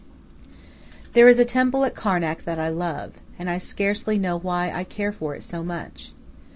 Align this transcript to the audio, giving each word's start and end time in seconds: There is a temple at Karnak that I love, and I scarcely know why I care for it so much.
There 1.13 1.27
is 1.27 1.37
a 1.37 1.45
temple 1.45 1.85
at 1.85 1.93
Karnak 1.93 2.41
that 2.45 2.57
I 2.57 2.69
love, 2.69 3.11
and 3.37 3.47
I 3.47 3.59
scarcely 3.59 4.17
know 4.17 4.35
why 4.35 4.71
I 4.71 4.83
care 4.83 5.11
for 5.11 5.35
it 5.35 5.43
so 5.43 5.61
much. 5.63 6.11